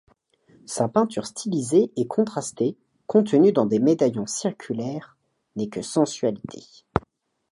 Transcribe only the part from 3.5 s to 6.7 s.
dans des médaillons circulaires, n’est que sensualité.